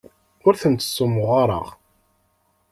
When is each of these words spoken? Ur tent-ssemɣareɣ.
Ur 0.47 0.53
tent-ssemɣareɣ. 0.61 1.67